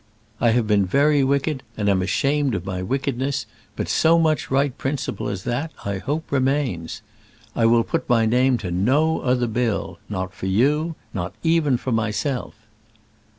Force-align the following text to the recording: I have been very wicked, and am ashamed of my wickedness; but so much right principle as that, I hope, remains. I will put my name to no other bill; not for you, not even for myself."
I 0.39 0.49
have 0.49 0.65
been 0.65 0.87
very 0.87 1.23
wicked, 1.23 1.61
and 1.77 1.87
am 1.87 2.01
ashamed 2.01 2.55
of 2.55 2.65
my 2.65 2.81
wickedness; 2.81 3.45
but 3.75 3.87
so 3.87 4.17
much 4.17 4.49
right 4.49 4.75
principle 4.75 5.27
as 5.29 5.43
that, 5.43 5.71
I 5.85 5.99
hope, 5.99 6.31
remains. 6.31 7.03
I 7.55 7.67
will 7.67 7.83
put 7.83 8.09
my 8.09 8.25
name 8.25 8.57
to 8.65 8.71
no 8.71 9.19
other 9.19 9.45
bill; 9.45 9.99
not 10.09 10.33
for 10.33 10.47
you, 10.47 10.95
not 11.13 11.35
even 11.43 11.77
for 11.77 11.91
myself." 11.91 12.55